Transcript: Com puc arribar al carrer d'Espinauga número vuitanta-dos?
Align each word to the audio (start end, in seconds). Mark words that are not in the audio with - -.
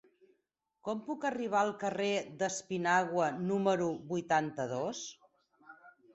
Com 0.87 1.03
puc 1.09 1.27
arribar 1.29 1.61
al 1.65 1.73
carrer 1.83 2.07
d'Espinauga 2.39 3.29
número 3.53 3.93
vuitanta-dos? 4.15 5.05